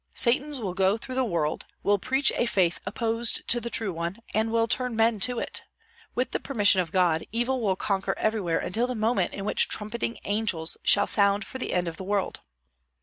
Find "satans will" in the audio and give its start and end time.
0.15-0.73